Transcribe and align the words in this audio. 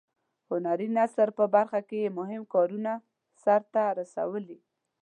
هنري 0.49 0.87
نثر 0.97 1.27
په 1.39 1.45
برخه 1.55 1.79
کې 1.87 1.97
یې 2.03 2.15
مهم 2.19 2.43
کارونه 2.53 2.91
سرته 3.43 3.83
رسولي. 3.99 4.57